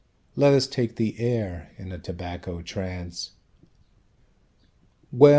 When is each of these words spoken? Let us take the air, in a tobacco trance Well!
Let 0.35 0.55
us 0.55 0.65
take 0.65 0.95
the 0.95 1.19
air, 1.19 1.73
in 1.77 1.91
a 1.91 1.99
tobacco 1.99 2.63
trance 2.63 3.33
Well! 5.11 5.29